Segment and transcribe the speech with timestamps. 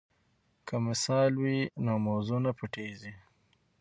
[0.67, 3.13] که مثال وي نو موضوع نه پټیږي.